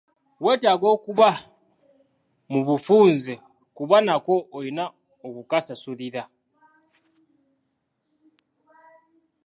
[0.43, 1.29] Weetaaga okuba
[2.51, 3.33] mu bufunze
[3.75, 4.83] kuba nako olina
[5.27, 6.23] okukasasulira.